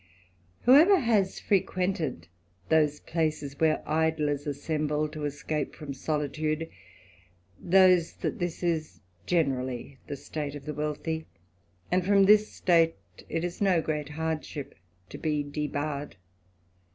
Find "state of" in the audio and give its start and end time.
10.17-10.65